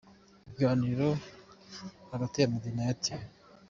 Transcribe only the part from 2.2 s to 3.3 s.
ya Meddy na Airtel.